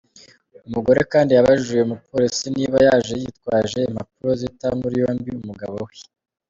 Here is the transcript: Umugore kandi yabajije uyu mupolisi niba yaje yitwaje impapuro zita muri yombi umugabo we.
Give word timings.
Umugore 0.67 1.01
kandi 1.13 1.31
yabajije 1.33 1.71
uyu 1.75 1.91
mupolisi 1.91 2.45
niba 2.57 2.77
yaje 2.87 3.13
yitwaje 3.21 3.79
impapuro 3.89 4.29
zita 4.41 4.67
muri 4.81 4.95
yombi 5.03 5.29
umugabo 5.41 5.75
we. 5.85 5.93